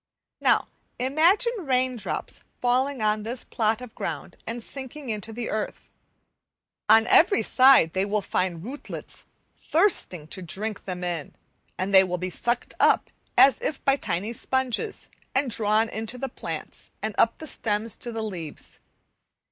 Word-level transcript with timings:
Now, 0.39 0.67
imagine 0.97 1.53
rain 1.59 1.95
drops 1.95 2.41
falling 2.59 3.03
on 3.03 3.21
this 3.21 3.43
plot 3.43 3.81
of 3.81 3.93
ground 3.93 4.35
and 4.47 4.63
sinking 4.63 5.11
into 5.11 5.31
the 5.31 5.51
earth. 5.51 5.89
On 6.89 7.05
every 7.05 7.43
side 7.43 7.93
they 7.93 8.03
will 8.03 8.23
find 8.23 8.63
rootlets 8.63 9.27
thirsting 9.55 10.25
to 10.29 10.41
drink 10.41 10.85
them 10.85 11.03
in, 11.03 11.35
and 11.77 11.93
they 11.93 12.03
will 12.03 12.17
be 12.17 12.31
sucked 12.31 12.73
up 12.79 13.11
as 13.37 13.61
if 13.61 13.85
by 13.85 13.95
tiny 13.95 14.33
sponges, 14.33 15.07
and 15.35 15.51
drawn 15.51 15.87
into 15.87 16.17
the 16.17 16.29
plants, 16.29 16.89
and 17.03 17.13
up 17.19 17.37
the 17.37 17.45
stems 17.45 17.95
to 17.97 18.11
the 18.11 18.23
leaves. 18.23 18.79